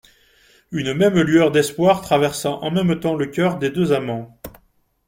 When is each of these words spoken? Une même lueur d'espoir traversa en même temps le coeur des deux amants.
Une 0.71 0.95
même 0.95 1.19
lueur 1.21 1.51
d'espoir 1.51 2.01
traversa 2.01 2.49
en 2.49 2.71
même 2.71 2.99
temps 2.99 3.13
le 3.13 3.27
coeur 3.27 3.59
des 3.59 3.69
deux 3.69 3.91
amants. 3.93 4.35